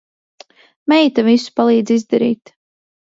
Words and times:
Meita 0.93 1.25
visu 1.27 1.53
palīdz 1.61 1.95
izdarīt. 1.97 2.57